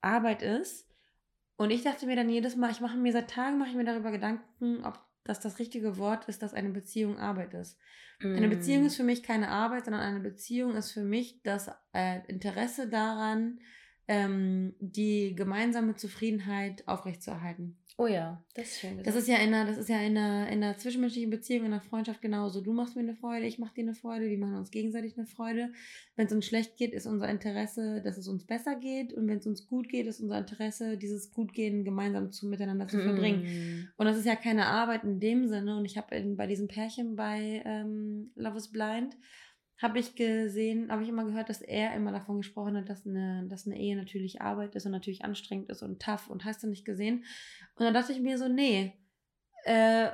[0.00, 0.86] Arbeit ist.
[1.56, 3.84] Und ich dachte mir dann jedes Mal, ich mache mir seit Tagen mache ich mir
[3.84, 7.78] darüber Gedanken, ob das das richtige Wort ist, dass eine Beziehung Arbeit ist.
[8.20, 8.36] Mm.
[8.36, 12.20] Eine Beziehung ist für mich keine Arbeit, sondern eine Beziehung ist für mich das äh,
[12.28, 13.60] Interesse daran,
[14.08, 17.79] ähm, die gemeinsame Zufriedenheit aufrechtzuerhalten.
[18.00, 18.90] Oh ja, das ist schön.
[18.92, 19.06] Gesagt.
[19.08, 21.72] Das ist ja in einer, das ist ja in einer, in einer zwischenmenschlichen Beziehung, in
[21.74, 22.62] einer Freundschaft genauso.
[22.62, 25.26] Du machst mir eine Freude, ich mach dir eine Freude, wir machen uns gegenseitig eine
[25.26, 25.70] Freude.
[26.16, 29.12] Wenn es uns schlecht geht, ist unser Interesse, dass es uns besser geht.
[29.12, 33.02] Und wenn es uns gut geht, ist unser Interesse, dieses Gutgehen gemeinsam zu, miteinander zu
[33.02, 33.42] verbringen.
[33.42, 33.88] Mm.
[33.98, 35.76] Und das ist ja keine Arbeit in dem Sinne.
[35.76, 39.14] Und ich habe bei diesem Pärchen bei ähm, Love is Blind
[39.80, 43.46] habe ich gesehen, habe ich immer gehört, dass er immer davon gesprochen hat, dass eine,
[43.48, 46.66] dass eine Ehe natürlich Arbeit ist und natürlich anstrengend ist und tough und hast du
[46.66, 47.24] nicht gesehen.
[47.80, 48.92] Und dann dachte ich mir so, nee.
[49.64, 50.08] Äh,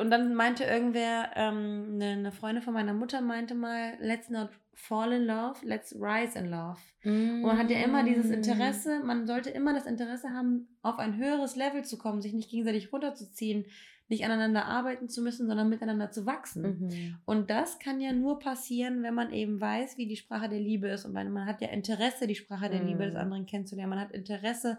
[0.00, 4.50] und dann meinte irgendwer, ähm, eine, eine, Freundin von meiner Mutter meinte mal, let's not
[4.74, 6.78] fall in love, let's rise in love.
[7.02, 7.42] Mm.
[7.42, 8.34] Und man hat ja immer dieses mm.
[8.34, 12.48] Interesse, man sollte immer das Interesse haben, auf ein höheres Level zu kommen, sich nicht
[12.48, 13.64] gegenseitig runterzuziehen,
[14.06, 16.62] nicht aneinander arbeiten zu müssen, sondern miteinander zu wachsen.
[16.62, 17.16] Mhm.
[17.24, 20.88] Und das kann ja nur passieren, wenn man eben weiß, wie die Sprache der Liebe
[20.88, 21.06] ist.
[21.06, 22.86] Und man hat ja Interesse, die Sprache der mhm.
[22.86, 23.20] Liebe des mhm.
[23.20, 23.90] anderen kennenzulernen.
[23.90, 24.78] Man hat Interesse,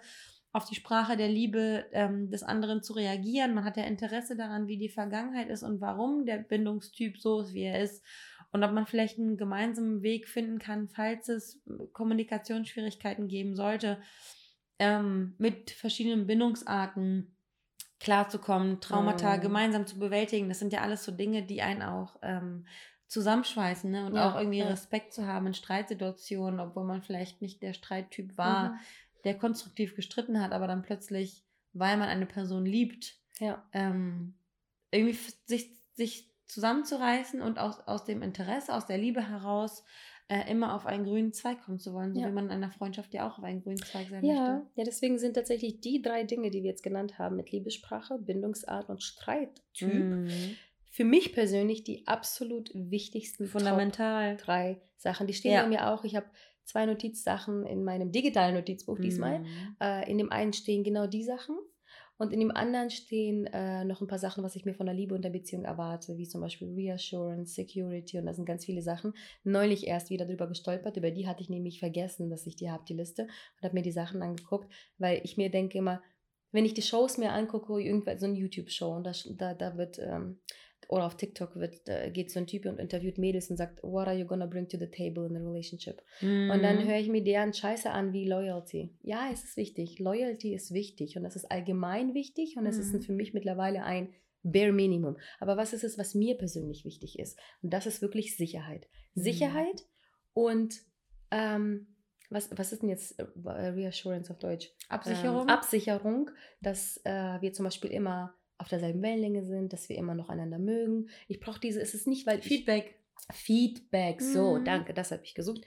[0.56, 3.54] auf die Sprache der Liebe ähm, des anderen zu reagieren.
[3.54, 7.54] Man hat ja Interesse daran, wie die Vergangenheit ist und warum der Bindungstyp so ist,
[7.54, 8.02] wie er ist.
[8.54, 14.00] Und ob man vielleicht einen gemeinsamen Weg finden kann, falls es Kommunikationsschwierigkeiten geben sollte,
[14.80, 17.36] ähm, mit verschiedenen Bindungsarten
[18.00, 19.42] klarzukommen, Traumata mhm.
[19.42, 20.48] gemeinsam zu bewältigen.
[20.48, 22.66] Das sind ja alles so Dinge, die einen auch ähm,
[23.08, 24.06] zusammenschweißen ne?
[24.06, 24.68] und ja, auch irgendwie ja.
[24.68, 28.80] Respekt zu haben in Streitsituationen, obwohl man vielleicht nicht der Streittyp war, mhm.
[29.26, 33.68] Der konstruktiv gestritten hat, aber dann plötzlich, weil man eine Person liebt, ja.
[33.74, 34.36] ähm,
[34.92, 39.84] irgendwie sich, sich zusammenzureißen und aus, aus dem Interesse, aus der Liebe heraus
[40.28, 42.28] äh, immer auf einen grünen Zweig kommen zu wollen, so ja.
[42.28, 44.54] wie man in einer Freundschaft ja auch auf einen grünen Zweig sein ja.
[44.54, 44.68] möchte.
[44.76, 48.90] Ja, deswegen sind tatsächlich die drei Dinge, die wir jetzt genannt haben, mit Liebessprache, Bindungsart
[48.90, 50.56] und Streittyp, mhm.
[50.90, 55.28] für mich persönlich die absolut wichtigsten, fundamental Top drei Sachen.
[55.28, 55.64] Die stehen ja.
[55.64, 56.04] bei mir auch.
[56.04, 56.28] Ich habe
[56.66, 59.40] zwei Notizsachen in meinem digitalen Notizbuch diesmal.
[59.40, 59.76] Mhm.
[59.80, 61.58] Äh, in dem einen stehen genau die Sachen.
[62.18, 64.96] Und in dem anderen stehen äh, noch ein paar Sachen, was ich mir von der
[64.96, 68.82] Liebe und der Beziehung erwarte, wie zum Beispiel Reassurance, Security und da sind ganz viele
[68.82, 69.14] Sachen.
[69.44, 72.86] Neulich erst wieder drüber gestolpert, über die hatte ich nämlich vergessen, dass ich die habe,
[72.88, 76.02] die Liste, und habe mir die Sachen angeguckt, weil ich mir denke immer,
[76.54, 80.00] wenn ich die Shows mir angucke, irgendwann so eine YouTube-Show und da, da, da wird
[80.00, 80.40] ähm,
[80.88, 84.08] oder auf TikTok wird, äh, geht so ein Typ und interviewt Mädels und sagt, what
[84.08, 86.02] are you gonna bring to the table in a relationship?
[86.22, 86.50] Mhm.
[86.52, 86.88] Und dann mhm.
[86.88, 88.96] höre ich mir deren Scheiße an wie Loyalty.
[89.02, 90.00] Ja, es ist wichtig.
[90.00, 92.96] Loyalty ist wichtig und das ist allgemein wichtig und es mhm.
[92.96, 95.18] ist für mich mittlerweile ein Bare Minimum.
[95.40, 97.40] Aber was ist es, was mir persönlich wichtig ist?
[97.64, 98.88] Und das ist wirklich Sicherheit.
[99.16, 99.22] Mhm.
[99.22, 99.86] Sicherheit
[100.34, 100.82] und
[101.32, 101.88] ähm,
[102.30, 104.72] was, was ist denn jetzt äh, Reassurance auf Deutsch?
[104.90, 105.44] Absicherung.
[105.44, 110.16] Ähm, Absicherung, dass äh, wir zum Beispiel immer auf derselben Wellenlänge sind, dass wir immer
[110.16, 111.10] noch einander mögen.
[111.28, 112.42] Ich brauche diese, es ist nicht, weil.
[112.42, 112.96] Feedback.
[113.30, 114.66] Ich, Feedback, so, mhm.
[114.66, 115.62] danke, das habe ich gesucht.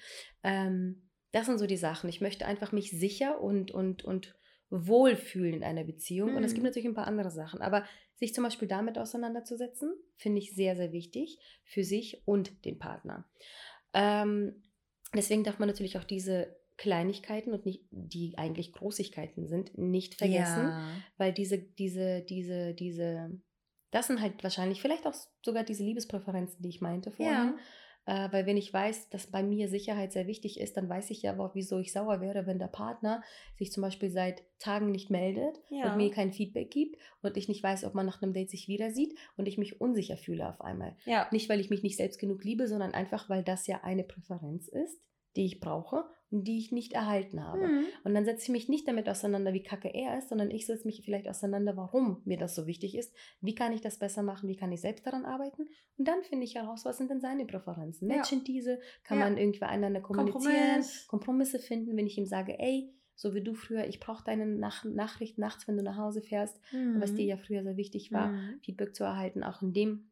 [0.44, 2.08] Ähm, das sind so die Sachen.
[2.08, 4.36] Ich möchte einfach mich sicher und, und, und
[4.70, 6.30] wohlfühlen in einer Beziehung.
[6.30, 6.36] Mhm.
[6.36, 6.68] Und es gibt mhm.
[6.68, 7.60] natürlich ein paar andere Sachen.
[7.60, 12.78] Aber sich zum Beispiel damit auseinanderzusetzen, finde ich sehr, sehr wichtig für sich und den
[12.78, 13.28] Partner.
[13.92, 14.62] Ähm,
[15.14, 20.68] deswegen darf man natürlich auch diese Kleinigkeiten und nicht, die eigentlich Großigkeiten sind, nicht vergessen,
[20.68, 20.88] ja.
[21.18, 23.38] weil diese, diese, diese, diese,
[23.90, 25.14] das sind halt wahrscheinlich vielleicht auch
[25.44, 27.34] sogar diese Liebespräferenzen, die ich meinte vorhin.
[27.34, 27.56] Ja.
[28.06, 31.20] Äh, weil wenn ich weiß, dass bei mir Sicherheit sehr wichtig ist, dann weiß ich
[31.22, 33.22] ja auch, wieso ich sauer wäre, wenn der Partner
[33.56, 35.90] sich zum Beispiel seit Tagen nicht meldet ja.
[35.90, 38.68] und mir kein Feedback gibt und ich nicht weiß, ob man nach einem Date sich
[38.68, 40.96] wieder sieht und ich mich unsicher fühle auf einmal.
[41.04, 41.28] Ja.
[41.32, 44.68] Nicht, weil ich mich nicht selbst genug liebe, sondern einfach, weil das ja eine Präferenz
[44.68, 45.02] ist,
[45.38, 47.66] die ich brauche die ich nicht erhalten habe.
[47.66, 47.84] Mhm.
[48.04, 50.86] Und dann setze ich mich nicht damit auseinander, wie kacke er ist, sondern ich setze
[50.86, 53.14] mich vielleicht auseinander, warum mir das so wichtig ist.
[53.40, 54.48] Wie kann ich das besser machen?
[54.48, 55.68] Wie kann ich selbst daran arbeiten?
[55.96, 58.08] Und dann finde ich heraus, was sind denn seine Präferenzen?
[58.08, 58.44] Matchen ja.
[58.44, 58.80] diese?
[59.04, 59.24] Kann ja.
[59.24, 60.42] man irgendwie einander kommunizieren?
[60.42, 61.06] Kompromiss.
[61.08, 64.84] Kompromisse finden, wenn ich ihm sage, ey, so wie du früher, ich brauche deine Nach
[64.84, 67.00] Nachricht nachts, wenn du nach Hause fährst, mhm.
[67.00, 68.60] was dir ja früher sehr wichtig war, mhm.
[68.62, 70.07] Feedback zu erhalten, auch in dem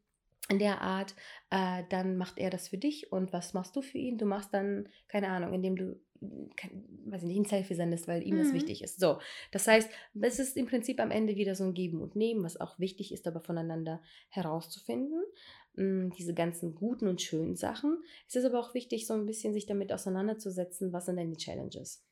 [0.49, 1.15] in der Art,
[1.51, 4.19] äh, dann macht er das für dich und was machst du für ihn?
[4.19, 6.01] Du machst dann, keine Ahnung, indem du
[6.57, 8.43] kein, weiß ich nicht, ein Selfie sendest, weil ihm mhm.
[8.43, 8.99] das wichtig ist.
[8.99, 9.19] So,
[9.53, 9.89] das heißt,
[10.21, 13.13] es ist im Prinzip am Ende wieder so ein Geben und Nehmen, was auch wichtig
[13.13, 15.23] ist, aber voneinander herauszufinden.
[15.77, 18.03] Hm, diese ganzen guten und schönen Sachen.
[18.29, 21.37] Es ist aber auch wichtig, so ein bisschen sich damit auseinanderzusetzen, was sind denn die
[21.37, 22.03] Challenges?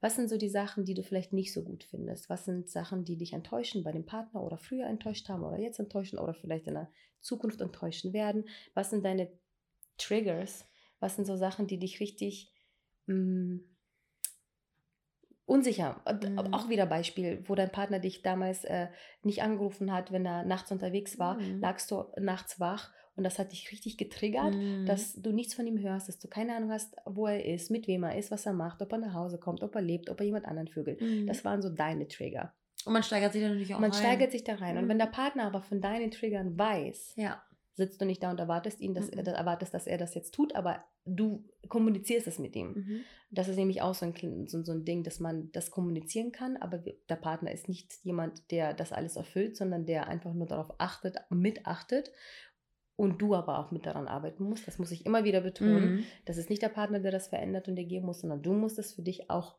[0.00, 2.28] Was sind so die Sachen, die du vielleicht nicht so gut findest?
[2.28, 5.78] Was sind Sachen, die dich enttäuschen bei dem Partner oder früher enttäuscht haben oder jetzt
[5.78, 6.90] enttäuschen oder vielleicht in der
[7.24, 8.48] Zukunft enttäuschen werden?
[8.74, 9.30] Was sind deine
[9.98, 10.66] Triggers?
[11.00, 12.52] Was sind so Sachen, die dich richtig
[13.06, 13.74] mh, hm,
[15.46, 16.00] unsicher.
[16.22, 16.38] Mhm.
[16.52, 18.88] Auch wieder Beispiel, wo dein Partner dich damals äh,
[19.22, 21.60] nicht angerufen hat, wenn er nachts unterwegs war, mhm.
[21.60, 24.86] lagst du nachts wach und das hat dich richtig getriggert, mhm.
[24.86, 27.86] dass du nichts von ihm hörst, dass du keine Ahnung hast, wo er ist, mit
[27.86, 30.20] wem er ist, was er macht, ob er nach Hause kommt, ob er lebt, ob
[30.20, 31.00] er jemand anderen vögelt.
[31.00, 31.26] Mhm.
[31.26, 32.54] Das waren so deine Trigger.
[32.84, 34.00] Und man steigert sich da natürlich auch Man rein.
[34.00, 34.76] steigert sich da rein.
[34.76, 35.00] Und wenn mhm.
[35.00, 37.42] der Partner aber von deinen Triggern weiß, ja
[37.74, 39.18] sitzt du nicht da und erwartest ihn, dass mhm.
[39.18, 42.72] er, erwartest, dass er das jetzt tut, aber du kommunizierst es mit ihm.
[42.72, 43.00] Mhm.
[43.30, 46.56] Das ist nämlich auch so ein, so, so, ein Ding, dass man das kommunizieren kann,
[46.56, 50.72] aber der Partner ist nicht jemand, der das alles erfüllt, sondern der einfach nur darauf
[50.78, 52.12] achtet, mitachtet
[52.96, 54.68] und du aber auch mit daran arbeiten musst.
[54.68, 55.96] Das muss ich immer wieder betonen.
[55.96, 56.04] Mhm.
[56.26, 58.78] Das ist nicht der Partner, der das verändert und dir geben muss, sondern du musst
[58.78, 59.56] es für dich auch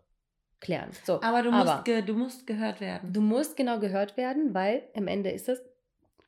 [0.60, 0.90] klären.
[1.04, 3.14] So, aber du musst, aber, du musst gehört werden.
[3.14, 5.62] Du musst genau gehört werden, weil am Ende ist es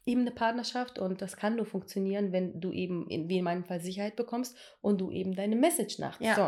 [0.05, 3.65] eben eine Partnerschaft und das kann nur funktionieren, wenn du eben, in, wie in meinem
[3.65, 6.23] Fall, Sicherheit bekommst und du eben deine Message nachts.
[6.23, 6.35] Ja.
[6.35, 6.45] So.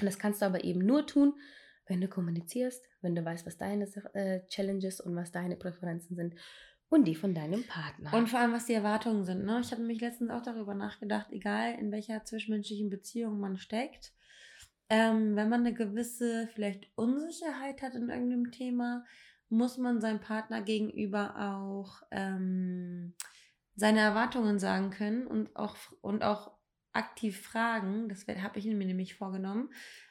[0.00, 1.34] Und das kannst du aber eben nur tun,
[1.86, 6.34] wenn du kommunizierst, wenn du weißt, was deine äh, Challenges und was deine Präferenzen sind
[6.88, 8.14] und die von deinem Partner.
[8.14, 9.44] Und vor allem, was die Erwartungen sind.
[9.44, 9.60] Ne?
[9.62, 14.12] Ich habe mich letztens auch darüber nachgedacht, egal in welcher zwischenmenschlichen Beziehung man steckt,
[14.90, 19.04] ähm, wenn man eine gewisse vielleicht Unsicherheit hat in irgendeinem Thema,
[19.48, 23.14] muss man seinem Partner gegenüber auch ähm,
[23.74, 26.52] seine Erwartungen sagen können und auch, und auch
[26.92, 28.08] aktiv fragen.
[28.08, 29.70] Das habe ich mir nämlich vorgenommen.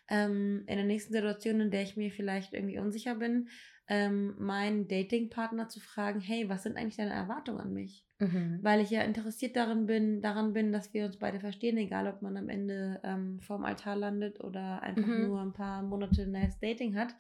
[0.10, 3.50] Ähm, in der nächsten Situation, in der ich mir vielleicht irgendwie unsicher bin,
[3.90, 8.06] ähm, meinen Datingpartner zu fragen, hey, was sind eigentlich deine Erwartungen an mich?
[8.20, 8.60] Mhm.
[8.62, 12.22] Weil ich ja interessiert darin bin, daran bin, dass wir uns beide verstehen, egal ob
[12.22, 15.28] man am Ende ähm, vorm Altar landet oder einfach mhm.
[15.28, 17.16] nur ein paar Monate nice Dating hat.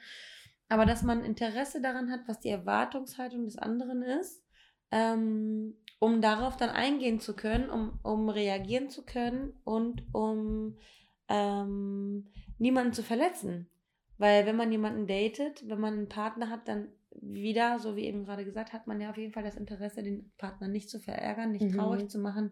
[0.69, 4.43] Aber dass man Interesse daran hat, was die Erwartungshaltung des anderen ist,
[4.91, 10.77] ähm, um darauf dann eingehen zu können, um, um reagieren zu können und um
[11.27, 12.27] ähm,
[12.59, 13.67] niemanden zu verletzen.
[14.17, 16.89] Weil wenn man jemanden datet, wenn man einen Partner hat, dann
[17.21, 20.31] wieder, so wie eben gerade gesagt, hat man ja auf jeden Fall das Interesse, den
[20.37, 21.73] Partner nicht zu verärgern, nicht mhm.
[21.73, 22.51] traurig zu machen,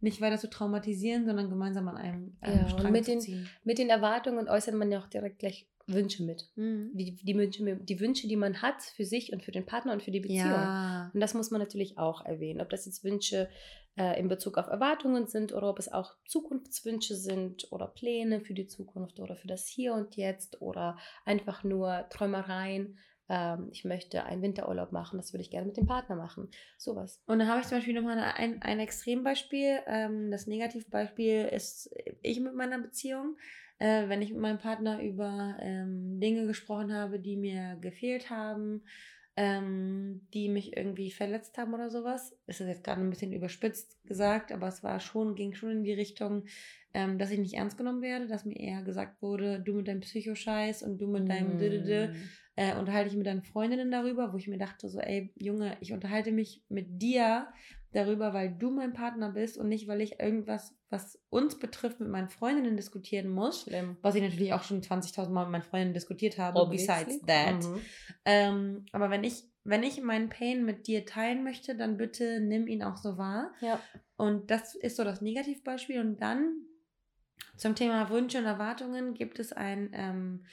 [0.00, 3.42] nicht weiter zu traumatisieren, sondern gemeinsam an einem, einem ja, Strang mit zu ziehen.
[3.42, 6.48] Den, mit den Erwartungen äußert man ja auch direkt gleich Wünsche mit.
[6.56, 6.90] Mhm.
[6.94, 10.02] Die, die, Wünsche, die Wünsche, die man hat für sich und für den Partner und
[10.02, 10.50] für die Beziehung.
[10.50, 11.10] Ja.
[11.14, 12.60] Und das muss man natürlich auch erwähnen.
[12.60, 13.48] Ob das jetzt Wünsche
[13.96, 18.54] äh, in Bezug auf Erwartungen sind oder ob es auch Zukunftswünsche sind oder Pläne für
[18.54, 22.98] die Zukunft oder für das Hier und Jetzt oder einfach nur Träumereien.
[23.28, 26.48] ähm, ich möchte einen Winterurlaub machen, das würde ich gerne mit dem Partner machen.
[26.78, 27.22] Sowas.
[27.26, 29.80] Und da habe ich zum Beispiel nochmal ein, ein Extrembeispiel.
[29.86, 31.90] Ähm, das Negativbeispiel ist
[32.22, 33.36] ich mit meiner Beziehung.
[33.78, 38.82] Äh, wenn ich mit meinem Partner über ähm, Dinge gesprochen habe, die mir gefehlt haben,
[39.36, 42.34] ähm, die mich irgendwie verletzt haben oder sowas.
[42.46, 45.84] Ist das jetzt gerade ein bisschen überspitzt gesagt, aber es war schon, ging schon in
[45.84, 46.44] die Richtung,
[46.94, 50.00] ähm, dass ich nicht ernst genommen werde, dass mir eher gesagt wurde, du mit deinem
[50.00, 52.14] Psychoscheiß und du mit deinem mm.
[52.56, 55.92] äh, unterhalte ich mit deinen Freundinnen darüber, wo ich mir dachte, so, ey, Junge, ich
[55.92, 57.48] unterhalte mich mit dir
[57.96, 62.10] darüber, weil du mein Partner bist und nicht, weil ich irgendwas, was uns betrifft, mit
[62.10, 63.62] meinen Freundinnen diskutieren muss.
[63.62, 63.96] Schlimm.
[64.02, 67.04] Was ich natürlich auch schon 20.000 Mal mit meinen Freundinnen diskutiert habe, Obviously.
[67.04, 67.64] besides that.
[67.64, 67.80] Mhm.
[68.24, 72.66] Ähm, aber wenn ich, wenn ich meinen Pain mit dir teilen möchte, dann bitte nimm
[72.66, 73.52] ihn auch so wahr.
[73.60, 73.80] Ja.
[74.16, 76.00] Und das ist so das Negativbeispiel.
[76.00, 76.66] Und dann
[77.56, 80.44] zum Thema Wünsche und Erwartungen gibt es ein ähm,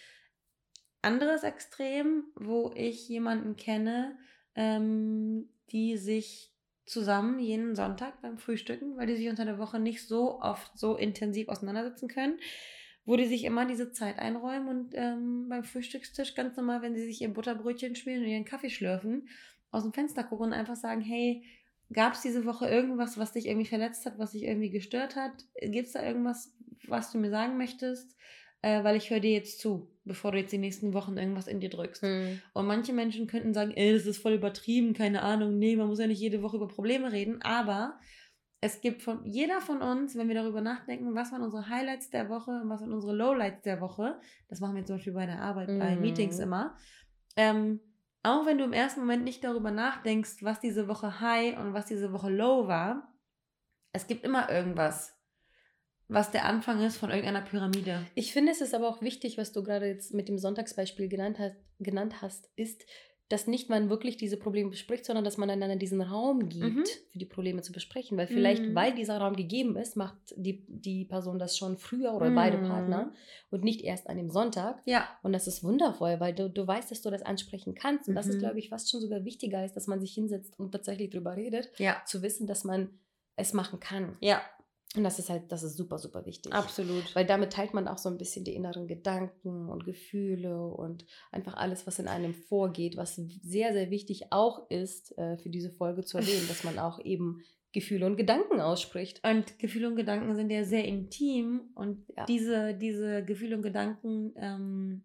[1.01, 4.17] anderes Extrem, wo ich jemanden kenne,
[4.56, 6.52] ähm, die sich
[6.86, 10.96] zusammen jeden Sonntag beim Frühstücken, weil die sich unter der Woche nicht so oft so
[10.96, 12.39] intensiv auseinandersetzen können,
[13.06, 17.06] wo die sich immer diese Zeit einräumen und ähm, beim Frühstückstisch ganz normal, wenn sie
[17.06, 19.28] sich ihr Butterbrötchen spielen und ihren Kaffee schlürfen,
[19.72, 21.43] aus dem Fenster gucken und einfach sagen, hey,
[21.91, 25.46] gab es diese Woche irgendwas, was dich irgendwie verletzt hat, was dich irgendwie gestört hat?
[25.62, 26.56] Gibt es da irgendwas,
[26.88, 28.15] was du mir sagen möchtest?
[28.63, 31.60] Äh, weil ich höre dir jetzt zu bevor du jetzt die nächsten Wochen irgendwas in
[31.60, 32.04] dir drückst.
[32.04, 32.41] Mhm.
[32.54, 35.99] Und manche Menschen könnten sagen, ey, das ist voll übertrieben, keine Ahnung, nee, man muss
[35.99, 37.99] ja nicht jede Woche über Probleme reden, aber
[38.62, 42.30] es gibt von jeder von uns, wenn wir darüber nachdenken, was waren unsere Highlights der
[42.30, 45.41] Woche und was waren unsere Lowlights der Woche, das machen wir zum Beispiel bei der
[45.41, 45.80] Arbeit, mhm.
[45.80, 46.76] bei Meetings immer,
[47.36, 47.80] ähm,
[48.23, 51.86] auch wenn du im ersten Moment nicht darüber nachdenkst, was diese Woche High und was
[51.88, 53.13] diese Woche Low war,
[53.91, 55.12] es gibt immer irgendwas,
[56.07, 58.05] was der Anfang ist von irgendeiner Pyramide.
[58.15, 61.39] Ich finde, es ist aber auch wichtig, was du gerade jetzt mit dem Sonntagsbeispiel genannt
[61.39, 62.85] hast, genannt hast ist,
[63.29, 66.85] dass nicht man wirklich diese Probleme bespricht, sondern dass man einander diesen Raum gibt, mhm.
[67.11, 68.15] für die Probleme zu besprechen.
[68.15, 68.75] Weil vielleicht, mhm.
[68.75, 72.35] weil dieser Raum gegeben ist, macht die, die Person das schon früher oder mhm.
[72.35, 73.11] beide Partner
[73.49, 74.81] und nicht erst an dem Sonntag.
[74.85, 75.07] Ja.
[75.23, 78.07] Und das ist wundervoll, weil du, du weißt, dass du das ansprechen kannst.
[78.07, 78.41] Und das ist, mhm.
[78.41, 81.71] glaube ich, fast schon sogar wichtiger ist, dass man sich hinsetzt und tatsächlich drüber redet,
[81.79, 82.03] ja.
[82.05, 82.89] zu wissen, dass man
[83.35, 84.17] es machen kann.
[84.19, 84.43] Ja.
[84.95, 86.53] Und das ist halt, das ist super, super wichtig.
[86.53, 87.15] Absolut.
[87.15, 91.56] Weil damit teilt man auch so ein bisschen die inneren Gedanken und Gefühle und einfach
[91.56, 96.03] alles, was in einem vorgeht, was sehr, sehr wichtig auch ist, äh, für diese Folge
[96.03, 99.27] zu erwähnen, dass man auch eben Gefühle und Gedanken ausspricht.
[99.27, 102.25] Und Gefühle und Gedanken sind ja sehr intim und ja.
[102.25, 105.03] diese, diese Gefühle und Gedanken ähm,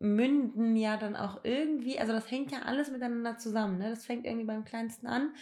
[0.00, 3.78] münden ja dann auch irgendwie, also das hängt ja alles miteinander zusammen.
[3.78, 3.90] Ne?
[3.90, 5.32] Das fängt irgendwie beim Kleinsten an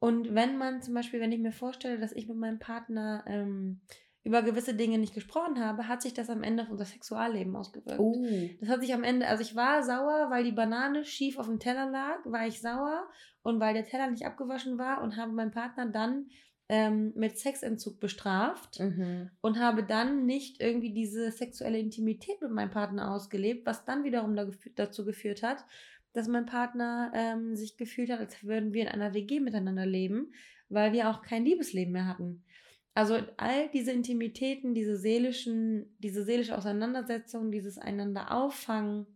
[0.00, 3.80] und wenn man zum Beispiel, wenn ich mir vorstelle, dass ich mit meinem Partner ähm,
[4.22, 7.98] über gewisse Dinge nicht gesprochen habe, hat sich das am Ende auf unser Sexualleben ausgewirkt.
[7.98, 8.14] Oh.
[8.60, 11.58] Das hat sich am Ende, also ich war sauer, weil die Banane schief auf dem
[11.58, 13.08] Teller lag, war ich sauer
[13.42, 16.26] und weil der Teller nicht abgewaschen war und habe meinen Partner dann
[16.68, 19.30] ähm, mit Sexentzug bestraft mhm.
[19.40, 24.36] und habe dann nicht irgendwie diese sexuelle Intimität mit meinem Partner ausgelebt, was dann wiederum
[24.74, 25.64] dazu geführt hat,
[26.12, 30.32] dass mein Partner ähm, sich gefühlt hat, als würden wir in einer WG miteinander leben,
[30.68, 32.42] weil wir auch kein Liebesleben mehr hatten.
[32.94, 39.06] Also all diese Intimitäten, diese seelischen, diese seelische Auseinandersetzung, dieses einander auffangen,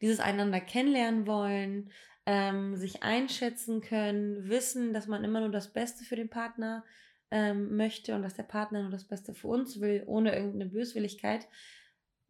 [0.00, 1.90] dieses einander kennenlernen wollen,
[2.26, 6.84] ähm, sich einschätzen können, wissen, dass man immer nur das Beste für den Partner
[7.30, 11.48] ähm, möchte und dass der Partner nur das Beste für uns will, ohne irgendeine Böswilligkeit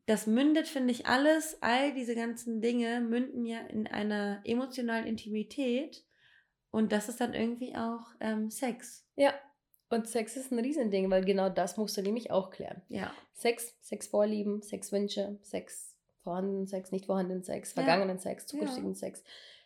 [0.06, 6.04] das mündet, finde ich, alles, all diese ganzen Dinge münden ja in einer emotionalen Intimität
[6.70, 9.06] und das ist dann irgendwie auch ähm, Sex.
[9.16, 9.34] Ja,
[9.90, 12.82] und Sex ist ein Riesending, weil genau das musst du nämlich auch klären.
[12.88, 13.12] Ja.
[13.34, 18.22] Sex, Sexvorlieben, Sexwünsche, Sex, vorhandenen Sex, nicht vorhandenen Sex, vergangenen ja.
[18.22, 18.94] Sex, zukünftigen ja.
[18.94, 19.24] Sex.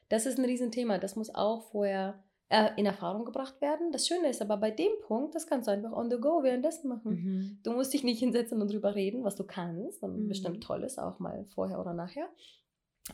[0.09, 0.99] Das ist ein Riesenthema.
[0.99, 2.23] Das muss auch vorher
[2.55, 3.91] äh, in Erfahrung gebracht werden.
[3.91, 6.89] Das Schöne ist aber bei dem Punkt, das kannst du einfach on the go währenddessen
[6.89, 7.11] machen.
[7.11, 7.59] Mhm.
[7.65, 10.03] Du musst dich nicht hinsetzen und drüber reden, was du kannst.
[10.03, 10.29] Und mhm.
[10.29, 12.29] bestimmt toll ist, auch mal vorher oder nachher.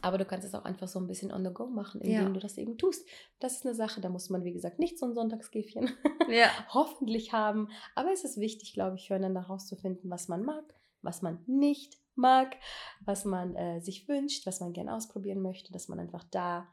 [0.03, 2.29] Aber du kannst es auch einfach so ein bisschen on the go machen, indem ja.
[2.29, 3.09] du das eben tust.
[3.40, 5.90] Das ist eine Sache, da muss man, wie gesagt, nicht so ein Sonntagsgäfchen
[6.31, 6.48] ja.
[6.68, 7.68] hoffentlich haben.
[7.94, 10.64] Aber es ist wichtig, glaube ich, füreinander herauszufinden, was man mag,
[11.03, 12.57] was man nicht mag,
[13.05, 16.68] was man äh, sich wünscht, was man gerne ausprobieren möchte, dass man einfach da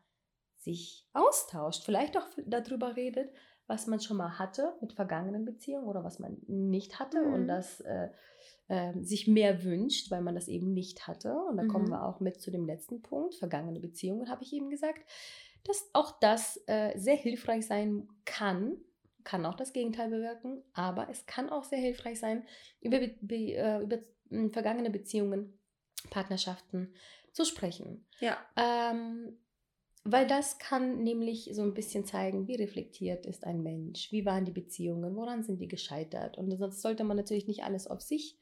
[0.67, 3.31] sich austauscht, vielleicht auch darüber redet,
[3.67, 7.33] was man schon mal hatte mit vergangenen Beziehungen oder was man nicht hatte mhm.
[7.33, 8.09] und das äh,
[8.67, 11.33] äh, sich mehr wünscht, weil man das eben nicht hatte.
[11.49, 11.67] Und da mhm.
[11.69, 15.01] kommen wir auch mit zu dem letzten Punkt, vergangene Beziehungen, habe ich eben gesagt,
[15.63, 18.77] dass auch das äh, sehr hilfreich sein kann,
[19.23, 22.45] kann auch das Gegenteil bewirken, aber es kann auch sehr hilfreich sein,
[22.79, 23.99] über, be, äh, über
[24.51, 25.59] vergangene Beziehungen,
[26.09, 26.93] Partnerschaften
[27.33, 28.05] zu sprechen.
[28.19, 28.37] Ja.
[28.55, 29.37] Ähm,
[30.09, 34.45] weil das kann nämlich so ein bisschen zeigen, wie reflektiert ist ein Mensch, wie waren
[34.45, 36.37] die Beziehungen, woran sind die gescheitert.
[36.37, 38.37] Und sonst sollte man natürlich nicht alles auf sich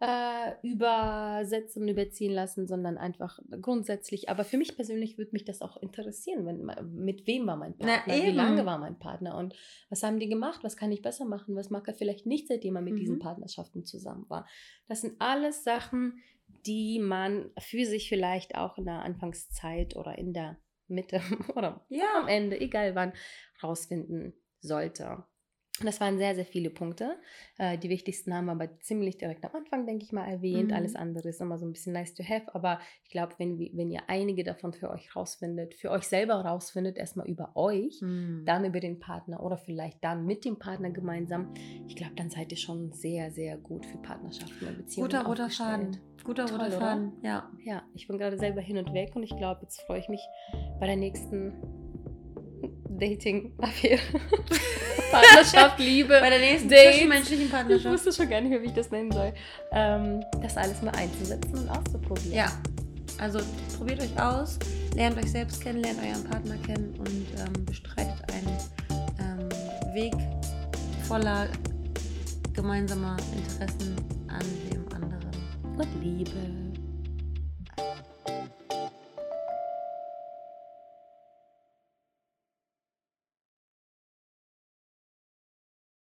[0.00, 4.28] äh, übersetzen und überziehen lassen, sondern einfach grundsätzlich.
[4.28, 8.14] Aber für mich persönlich würde mich das auch interessieren, wenn, mit wem war mein Partner,
[8.14, 9.54] wie lange war mein Partner und
[9.88, 12.76] was haben die gemacht, was kann ich besser machen, was mag er vielleicht nicht, seitdem
[12.76, 12.98] er mit mhm.
[12.98, 14.46] diesen Partnerschaften zusammen war.
[14.86, 16.18] Das sind alles Sachen,
[16.66, 21.20] die man für sich vielleicht auch in der Anfangszeit oder in der Mitte
[21.54, 22.20] oder ja.
[22.20, 23.12] am Ende, egal wann,
[23.62, 25.24] rausfinden sollte.
[25.82, 27.16] Das waren sehr, sehr viele Punkte.
[27.58, 30.70] Äh, die wichtigsten haben wir aber ziemlich direkt am Anfang, denke ich mal, erwähnt.
[30.70, 30.76] Mhm.
[30.76, 32.54] Alles andere ist immer so ein bisschen nice to have.
[32.54, 36.96] Aber ich glaube, wenn, wenn ihr einige davon für euch rausfindet, für euch selber rausfindet,
[36.96, 38.44] erstmal über euch, mhm.
[38.46, 41.52] dann über den Partner oder vielleicht dann mit dem Partner gemeinsam,
[41.86, 45.10] ich glaube, dann seid ihr schon sehr, sehr gut für Partnerschaften und Beziehungen.
[45.10, 45.98] Guter roter Faden.
[46.24, 47.50] Guter roter Faden, ja.
[47.64, 50.20] Ja, ich bin gerade selber hin und weg und ich glaube, jetzt freue ich mich
[50.80, 51.52] bei der nächsten
[52.88, 54.00] Dating-Affäre.
[55.10, 56.18] Partnerschaft, Liebe.
[56.20, 57.86] Bei der nächsten zwischenmenschlichen Partnerschaft.
[57.86, 59.32] Ich wusste schon gar nicht mehr, wie ich das nennen soll.
[59.72, 62.32] Ähm, das alles mal einzusetzen und auszuprobieren.
[62.32, 62.52] Ja.
[63.18, 63.40] Also
[63.78, 64.58] probiert euch aus,
[64.94, 68.58] lernt euch selbst kennen, lernt euren Partner kennen und ähm, bestreitet einen
[69.20, 70.14] ähm, Weg
[71.08, 71.48] voller
[72.52, 73.96] gemeinsamer Interessen
[74.28, 75.30] an dem anderen.
[75.78, 76.65] Und Liebe.